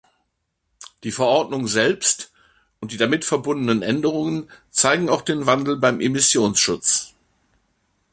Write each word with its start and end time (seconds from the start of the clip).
Die 1.03 1.11
Verordnung 1.11 1.67
selbst, 1.67 2.31
und 2.79 2.91
die 2.91 2.97
damit 2.97 3.23
verbundenen 3.23 3.83
Änderungen, 3.83 4.49
zeigen 4.71 5.09
auch 5.09 5.21
den 5.21 5.45
Wandel 5.45 5.77
beim 5.77 6.01
Immissionsschutz. 6.01 7.13